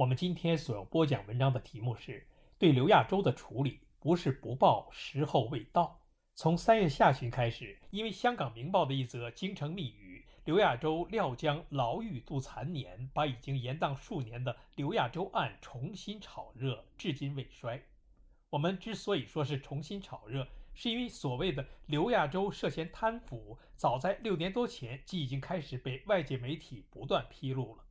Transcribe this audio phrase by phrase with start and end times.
[0.00, 2.26] 我们今天所要播讲文章的题目是：
[2.58, 6.00] 对刘亚洲的处理不是不报，时候未到。
[6.34, 17.82] 从三月下旬开始，因为《香港明报》的一则京城密语，刘亚洲料将牢狱度残年，把已经延宕数年的刘亚洲案重新炒热，至今未衰。
[18.48, 27.84] 我们之所以说是重新炒热，是因为所谓的刘亚洲涉嫌贪腐，早在六年多前即已经开始被外界媒体不断披露了。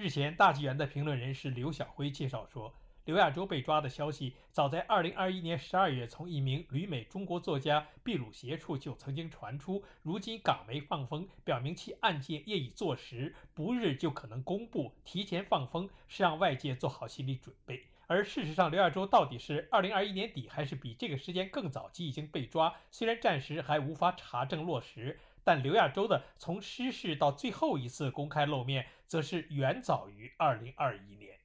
[0.00, 2.72] 日前，大纪元的评论人士刘晓辉介绍说，
[3.04, 14.90] 刘亚洲被抓的消息早在2021年12月从一名旅美中国作家秘鲁协处就曾经传出，如今港媒放风，表明其案件业已坐实，不日就可能公布。
[15.04, 17.84] 提前放风是让外界做好心理准备。
[18.06, 25.20] 而事实上，刘亚洲到底是2021年底还是比这个时间更早即已经被抓，虽然暂时还无法查证落实。
[25.42, 31.36] 但刘亚洲的从失事到最后一次公开露面，则是远早于2021年。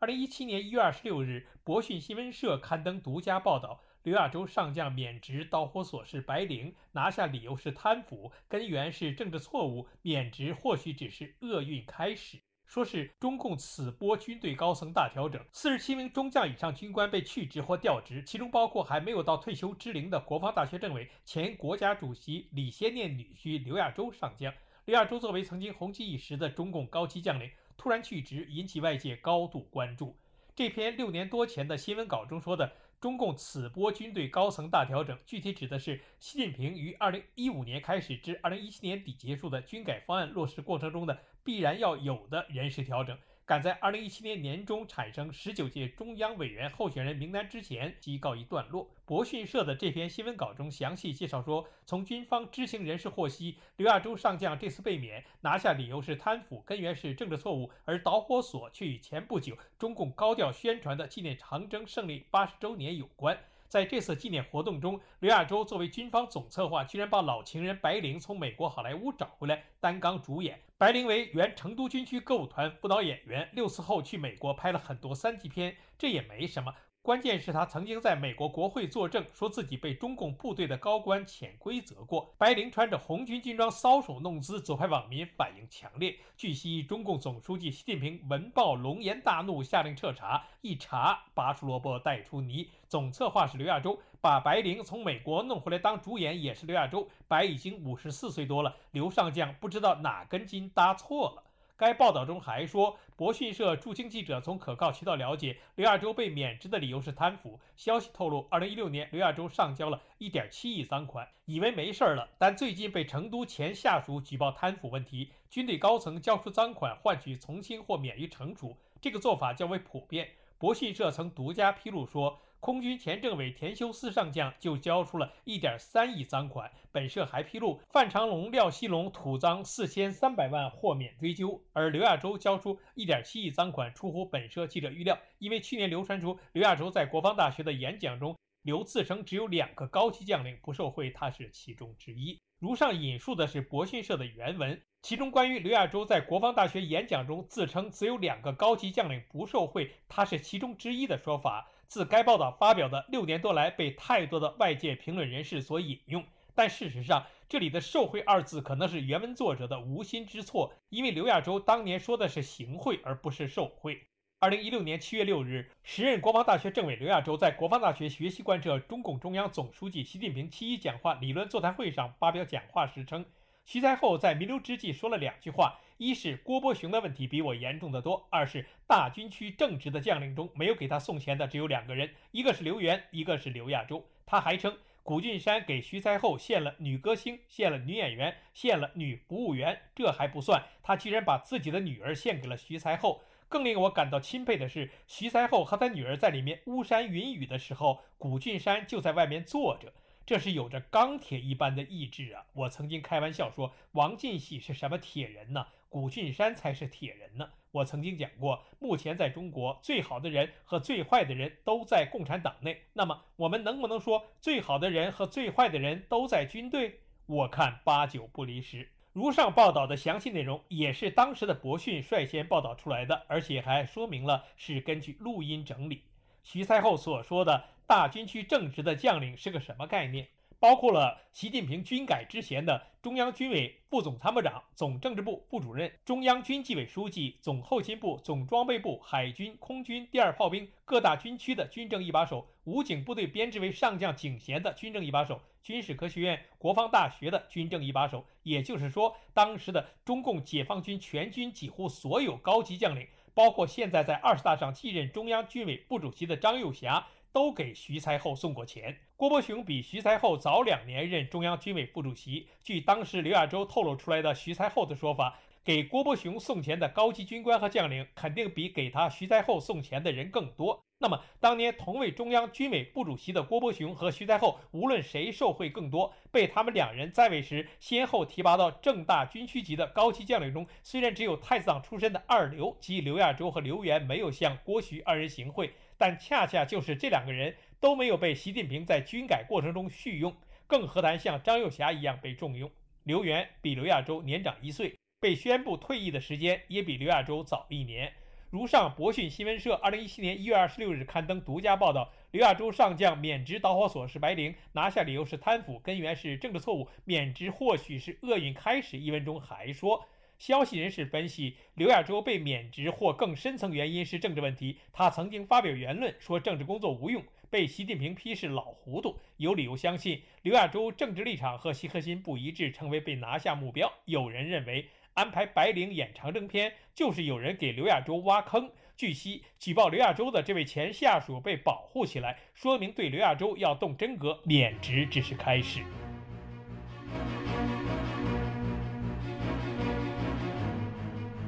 [0.00, 12.40] 2017年1月26日，博讯新闻社刊登独家报道，刘亚洲上将免职导火索是白领，拿下理由是贪腐，根源是政治错误，免职或许只是厄运开始。
[12.66, 24.52] 说是中共此波军队高层大调整，四十七名中将以上军官被去职或调职，其中包括还没有到退休之龄的国防大学政委、前国家主席李先念女婿刘亚洲上将。
[24.84, 30.16] 李亚洲作为曾经红极一时的中共高级将领，突然去职，引起外界高度关注。
[30.54, 32.72] 这篇六年多前的新闻稿中说的。
[33.00, 43.18] 中共此波军队高层大调整，具体指的是习近平于二零一五年开始至二零一七年底结束的军改方案落实过程中的必然要有的人事调整。
[43.52, 48.88] 赶在二零一七年年中产生十九届中央委员候选人名单之前即告一段落。
[49.04, 63.38] 博讯社的这篇新闻稿中详细介绍说，从军方知情人士获悉，刘亚洲上将这次被免，拿下理由是贪腐，根源是政治错误，而导火索却与前不久中共高调宣传的纪念长征胜利八十周年有关。
[63.72, 70.60] 在这次纪念活动中，刘亚洲作为军方总策划，居然把老情人白灵从美国好莱坞找回来担纲主演。
[70.76, 76.74] 白灵为原成都军区歌舞团舞蹈演员，六次后去美国拍了很多三级片，这也没什么。
[77.02, 82.32] 关键是，他曾经在美国国会作证，说自己被中共部队的高官潜规则过。
[82.38, 86.16] 白灵穿着红军军装搔首弄姿，左派网民反应强烈。
[86.36, 90.44] 据悉，中共总书记习近平闻报龙颜大怒，下令彻查。
[90.60, 92.70] 一查，拔出萝卜带出泥。
[92.86, 97.08] 总策划是刘亚洲，把白灵从美国弄回来当主演也是刘亚洲。
[97.26, 101.42] 白已经五十四岁多了，刘上将不知道哪根筋搭错了。
[101.82, 107.58] 该报道中还说，博讯社驻京记者从可靠渠道了解，刘亚洲被免职的理由是贪腐。
[107.74, 112.28] 消息透露，二零一六年刘亚洲上交了一点七亿赃款，以为没事了。
[112.38, 120.28] 但最近被成都前下属举报贪腐问题，军队高层交出赃款换取从轻或免于惩处，这个做法较为普遍。
[120.58, 122.38] 博讯社曾独家披露说。
[122.62, 126.70] 空军前政委田修斯上将就交出了一点三亿赃款。
[126.92, 135.18] 本社还披露，范长龙、廖锡龙土赃四千三百万豁免追究，而刘亚洲交出一点七亿赃款，出乎本社记者预料。
[135.38, 142.38] 因为去年流传出刘亚洲在国防大学的演讲中，刘自称只有两个高级将领不受贿，他是其中之一。
[142.60, 151.68] 如上引述的是博讯社的原文，其中关于刘亚洲在国防大学演讲中自称只有两个高级将领不受贿，他是其中之一的说法。
[151.92, 156.24] 自该报道发表的六年多来，被太多的外界评论人士所引用。
[156.54, 164.00] 但事实上，这里的“受贿”二字可能是原文作者的无心之错，因为刘亚洲当年说的是行贿，而不是受贿。
[164.38, 173.22] 二零一六年七月六日，时任国防大学政委刘亚洲在国防大学学习贯彻中共中央总书记习近平七一讲话理论座谈会上发表讲话时称。
[173.64, 184.04] 徐才厚在弥留之际说了两句话：一是郭伯雄的问题比我严重的多；二是大军区正直的将领中没有给他送钱的只有两个人，一个是刘源，一个是刘亚洲。
[184.26, 193.22] 他还称古俊山给徐才厚献了女歌星，献了女演员，献了女服务员，这还不算，他居然把自己的女儿献给了徐才厚。
[193.48, 199.92] 更令我感到钦佩的是，徐才厚和他女儿在里面巫山云雨的时候，古俊山就在外面坐着。
[200.24, 202.46] 这是有着钢铁一般的意志啊！
[202.52, 205.66] 我曾经开玩笑说，王进喜是什么铁人呢？
[205.88, 207.50] 古俊山才是铁人呢。
[207.70, 212.82] 我曾经讲过，目前在中国最好的人和最坏的人都在共产党内。
[212.92, 217.00] 那么，我们能不能说最好的人和最坏的人都在军队？
[217.26, 218.88] 我看八九不离十。
[219.12, 226.04] 如上报道的详细内容也是当时的博讯率先报道出来的，而且还说明了是根据录音整理。
[226.42, 230.28] 徐才厚所说的大军区正直的将领是个什么概念？
[230.58, 248.24] 包括了习近平军改之前的中央军委副总参谋长、总政治部副主任、中央军纪委书记、总后勤部、总装备部、海军、空军、第二炮兵各大军区的军政一把手，武警部队编制为上将警衔的军政一把手，军事科学院、国防大学的军政一把手。
[248.44, 257.04] 也就是说，当时的中共解放军全军几乎所有高级将领，包括现在在二十大上继任中央军委副主席的张又侠。
[257.32, 258.98] 都给徐才厚送过钱。
[259.16, 262.48] 郭伯雄比徐才厚早两年任中央军委副主席。
[262.62, 270.82] 据当时刘亚洲透露出来的徐才厚的说法，给郭伯雄送钱的高级军官和将领，肯定比给他徐才厚送钱的人更多。
[270.98, 285.72] 那么，当年同为中央军委副主席的郭伯雄和徐才厚，无论谁受贿更多，被他们两人在位时先后提拔到正大军区级的高级将领中，虽然只有太子党出身的二流及刘亚洲和刘源没有向郭徐二人行贿。
[286.02, 290.34] 但恰恰就是这两个人都没有被习近平在军改过程中续用，
[290.66, 292.68] 更何谈像张又侠一样被重用？
[293.04, 298.12] 刘源比刘亚洲年长一岁，被宣布退役的时间也比刘亚洲早一年。
[298.50, 308.98] 如上博讯新闻社二零一七年一月二十六日刊登独家报道，刘亚洲上将免职导火索是白灵，拿下理由是贪腐，根源是政治错误，免职或许是厄运开始。
[308.98, 310.04] 一文中还说。
[310.42, 314.76] 消息人士分析，刘亚洲被免职或更深层原因是政治问题。
[314.92, 319.16] 他曾经发表言论说政治工作无用，被习近平批示老糊涂。
[319.36, 323.88] 有理由相信刘亚洲政治立场和习核心不一致，成为被拿下目标。
[324.06, 324.84] 有人认为
[325.14, 328.68] 安排白灵演长征片，就是有人给刘亚洲挖坑。
[328.96, 335.84] 据悉，举报刘亚洲的这位前下属被保护起来，说明对刘亚洲要动真格，免职只是开始。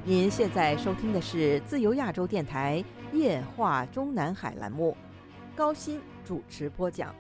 [0.07, 2.85] 您现在收听的是自由亚洲电台
[3.15, 4.95] 夜话中南海栏目，
[5.57, 7.15] 高鑫主持播讲。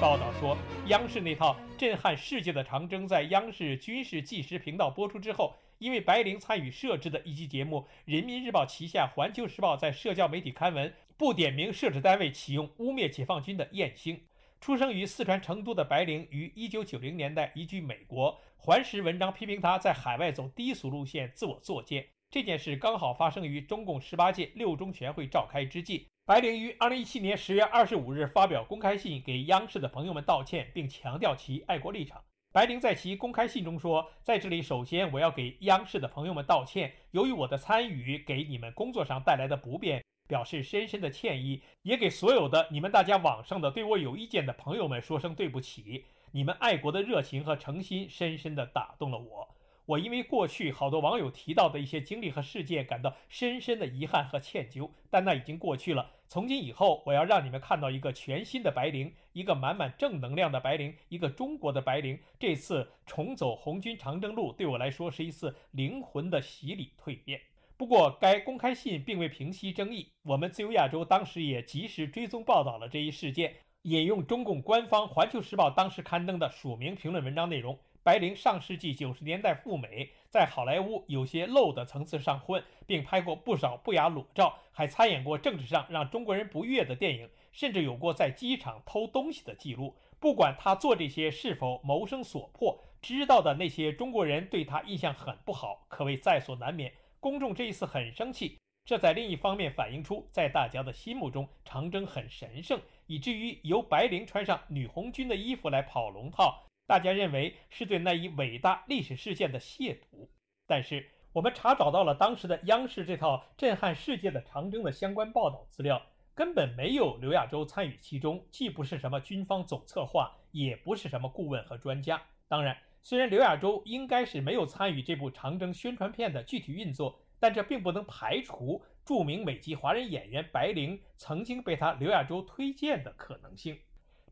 [0.00, 14.20] 报道说，央视那套震撼世界的长征在央视军事纪实频道播出之后，因为白灵参与设置的一期节目，《人民日报》旗下《环球时报》在社交媒体刊文，不点名设置单位，启用污蔑解放军的艳星。
[14.66, 18.36] 出生于四川成都的白灵，于1990年代移居美国。
[18.56, 22.04] 环时文章批评他在海外走低俗路线，自我作践。
[22.32, 26.08] 这件事刚好发生于中共十八届六中全会召开之际。
[26.24, 32.20] 白灵于2017年10月25日发表公开信，给央视的朋友们道歉，并强调其爱国立场。
[32.52, 46.04] 白灵在其公开信中说：“在这里，首先我要给央视的朋友们道歉，由于我的参与给你们工作上带来的不便。”表示深深的歉意，也给所有的你们大家网上的对我有意见的朋友们说声对不起。
[46.32, 49.48] 你们爱国的热情和诚心深深的打动了我。
[49.86, 56.10] 我因为过去好多网友提到的一些经历和事件感到深深的遗憾和歉疚，但那已经过去了。
[56.28, 62.18] 从今以后，我要让你们看到一个全新的白灵，一个满满正能量的白灵，一个中国的白灵。
[62.36, 67.40] 这次重走红军长征路，对我来说是一次灵魂的洗礼蜕变。
[67.78, 70.10] 不过，该公开信并未平息争议。
[70.22, 89.94] 我们自由亚洲当时也及时追踪报道了这一事件，引用中共官方《环球时报》当时刊登的署名评论文章内容：白灵上世纪九十年代赴美，在好莱坞有些漏的层次上混，并拍过不少不雅裸照，还参演过政治上让中国人不悦的电影，甚至有过在机场偷东西的记录。
[90.18, 96.90] 不管他做这些是否谋生所迫，知道的那些中国人对他印象很不好，可谓在所难免。
[97.20, 110.28] 公众这一次很生气，这在另一方面反映出，在大家的心目中，长征很神圣，以至于由白灵穿上女红军的衣服来跑龙套，大家认为是对那一伟大历史事件的亵渎。
[110.66, 116.00] 但是，我们查找到了当时的央视这套震撼世界的长征的相关报道资料，
[116.34, 122.22] 根本没有刘亚洲参与其中，既不是什么军方总策划，也不是什么顾问和专家。
[122.46, 122.76] 当然。
[123.08, 133.78] 虽然刘亚洲应该是没有参与这部长征宣传片的具体运作，但这并不能排除著名美籍华人演员白灵曾经被他刘亚洲推荐的可能性。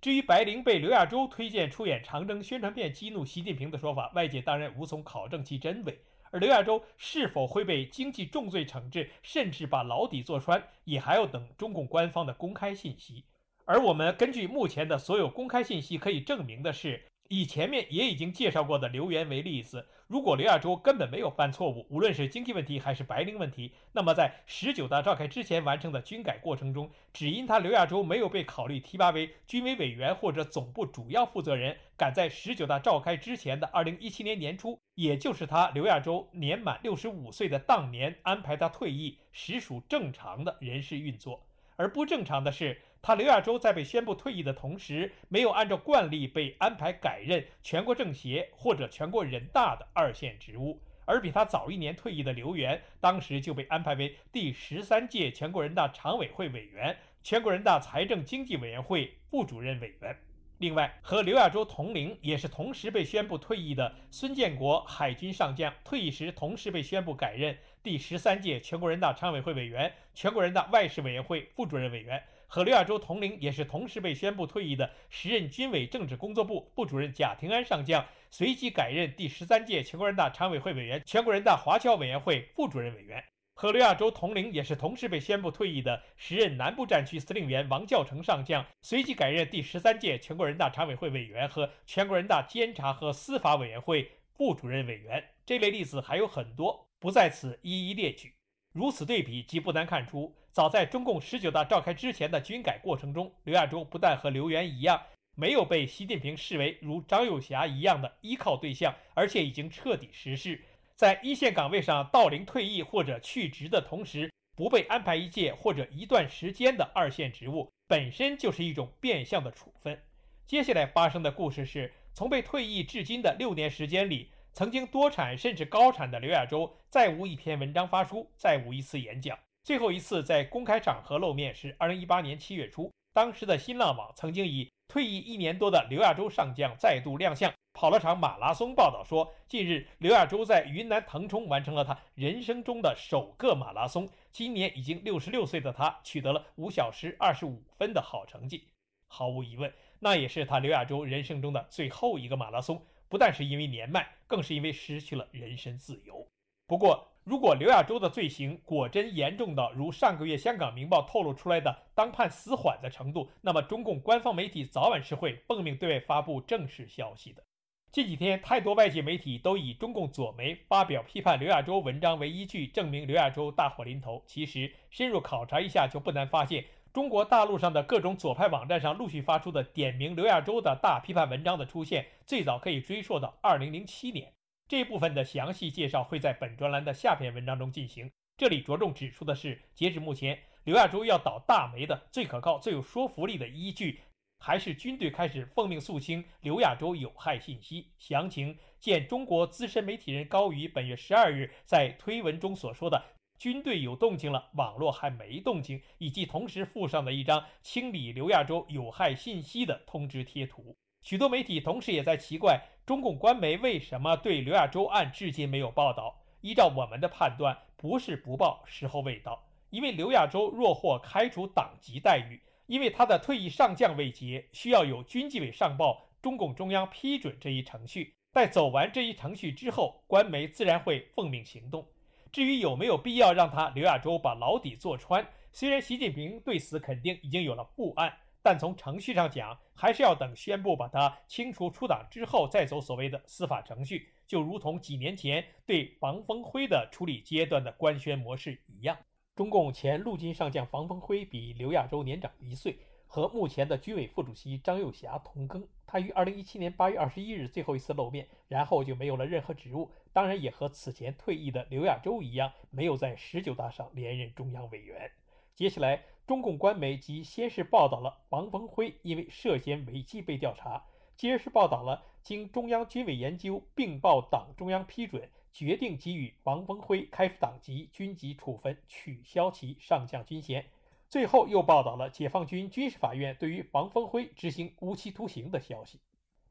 [0.00, 5.96] 至于白灵被刘亚洲推荐出演长征宣传片激怒习近平的说法，外界当然无从考证其真伪。
[6.32, 13.22] 而刘亚洲是否会被经济重罪惩治，甚至把牢底坐穿，也还要等中共官方的公开信息。
[13.66, 17.00] 而我们根据目前的所有公开信息，可以证明的是。
[17.28, 41.42] 以前面也已经介绍过的刘源为例子，如果刘亚洲根本没有犯错误，无论是经济问题还是白领问题，那么在十九大召开之前完成的军改过程中，只因他刘亚洲没有被考虑提拔为军委委员或者总部主要负责人，赶在十九大召开之前的二零一七年年初，也就是他刘亚洲年满六十五岁的当年安排他退役，实属正常的人事运作。
[41.76, 42.80] 而不正常的是。
[43.06, 60.16] 他刘亚洲在被宣布退役的同时，没有按照惯例被安排改任全国政协或者全国人大的二线职务，而比他早一年退役的刘源，当时就被安排为第十三届全国人大常委会委员、全国人大财政经济委员会副主任委员。
[60.56, 72.22] 另外，和刘亚洲同龄，也是同时被宣布退役的孙建国海军上将，退役时同时被宣布改任第十三届全国人大常委会委员、全国人大外事委员会副主任委员。
[72.46, 83.24] 和刘亚洲同龄，也是同时被宣布退役的时任军委政治工作部副主任贾廷安上将，随即改任第十三届全国人大常委会委员、全国人大华侨委员会副主任委员。
[83.56, 95.24] 和刘亚洲同龄，也是同时被宣布退役的时任南部战区司令员王教成上将，随即改任第十三届全国人大常委会委员和全国人大监察和司法委员会副主任委员。
[95.46, 98.34] 这类例子还有很多，不在此一一列举。
[98.72, 100.34] 如此对比，即不难看出。
[100.54, 105.02] 早在中共十九大召开之前的军改过程中，刘亚洲不但和刘源一样
[105.34, 110.62] 没有被习近平视为如张又侠一样的依靠对象，而且已经彻底实施
[110.94, 120.00] 在一线岗位上到龄退役或者去职的同时，不被安排一届或者一段时间的二线职务，本身就是一种变相的处分。
[120.46, 129.36] 接下来发生的故事是，从被退役至今的六年时间里，曾经多产甚至高产的刘亚洲，再无一篇文章发书，再无一次演讲。
[129.64, 144.06] 最后一次在公开场合露面是二零一八年七月初，当时的新浪网曾经以退役一年多的刘亚洲上将再度亮相，跑了场马拉松，报道说，近日刘亚洲在云南腾冲完成了他人生中的首个马拉松。
[144.30, 148.68] 今年已经六十六岁的他取得了五小时二十五分的好成绩，
[149.08, 152.84] 毫无疑问，那也是他刘亚洲人生中的最后一个马拉松。
[153.08, 156.26] 不但是因为年迈，更是因为失去了人身自由。
[156.66, 167.42] 不过，如果刘亚洲的罪行果真严重到如上个月香港《明报》透露出来的当判死缓的程度，那么中共官方媒体早晚是会奉命对外发布正式消息的。
[167.90, 174.22] 近几天，太多外界媒体都以中共左媒发表批判刘亚洲文章为依据，证明刘亚洲大祸临头。
[174.26, 184.33] 其实深入考察一下，就不难发现，中国大陆上的各种左派网站上陆续发出的点名刘亚洲的大批判文章的出现，最早可以追溯到2007年。
[184.66, 188.10] 这部分的详细介绍会在本专栏的下篇文章中进行。
[188.36, 194.00] 这里着重指出的是，截止目前，刘亚洲要倒大霉的最可靠、最有说服力的依据，
[194.38, 197.92] 还是军队开始奉命肃清刘亚洲有害信息。
[197.98, 203.00] 详情见中国资深媒体人高宇本月十二日在推文中所说的
[203.38, 210.74] “军队有动静了，网络还没动静”，以及同时附上的一张清理刘亚洲有害信息的通知贴图。
[211.04, 216.18] 许多媒体同时也在奇怪，中共官媒为什么对刘亚洲案至今没有报道？
[216.40, 219.44] 依照我们的判断，不是不报，时候未到。
[219.68, 228.14] 因为刘亚洲若获开除党籍待遇，因为他的退役上将未结，需要有军纪委上报中共中央批准这一程序。
[228.32, 231.86] 待走完这一程序之后，官媒自然会奉命行动。
[232.32, 238.10] 至于有没有必要让他刘亚洲把牢底坐穿，虽然习近平对此肯定已经有了复案。
[238.44, 248.98] 但从程序上讲，还是要等宣布把他清除出党之后，再走所谓的司法程序，就如同几年前对房峰辉的处理阶段的官宣模式一样。
[249.34, 255.66] 中共前陆军上将房峰辉比刘亚洲年长一岁，和目前的军委副主席张又侠同庚。
[255.86, 265.10] 他于二零一七年八月二十一日最后一次露面，然后就没有了任何职务，当然也和此前退役的刘亚洲一样，没有在十九大上连任中央委员。
[265.54, 266.02] 接下来。
[266.26, 270.82] 中共官媒及先是报道了王峰辉因为涉嫌违纪被调查，
[271.16, 280.64] 接着是报道了经中央军委研究并报党中央批准，决定给予王峰辉开除党籍、军籍处分、取消其上将军衔，
[281.10, 286.00] 最后又报道了解放军军事法院对于王峰辉执行无期徒刑的消息。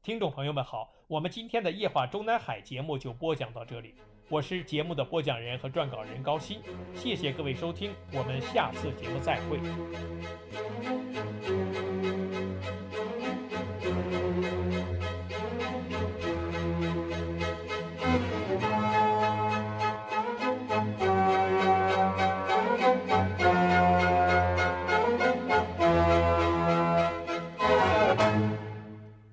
[0.04, 3.94] 听众朋友们好，我们今天的夜话中南海节目就播讲到这里。
[4.28, 6.58] 我是节目的播讲人和撰稿人高鑫，
[6.94, 9.58] 谢谢各位收听，我们下次节目再会。